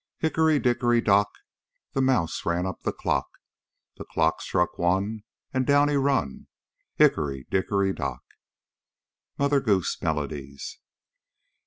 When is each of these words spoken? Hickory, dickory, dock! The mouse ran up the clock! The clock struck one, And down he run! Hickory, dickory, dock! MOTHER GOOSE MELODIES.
Hickory, 0.17 0.57
dickory, 0.57 0.99
dock! 0.99 1.29
The 1.93 2.01
mouse 2.01 2.43
ran 2.43 2.65
up 2.65 2.81
the 2.81 2.91
clock! 2.91 3.29
The 3.97 4.03
clock 4.03 4.41
struck 4.41 4.79
one, 4.79 5.21
And 5.53 5.63
down 5.67 5.89
he 5.89 5.95
run! 5.95 6.47
Hickory, 6.95 7.45
dickory, 7.51 7.93
dock! 7.93 8.23
MOTHER 9.37 9.61
GOOSE 9.61 10.01
MELODIES. 10.01 10.79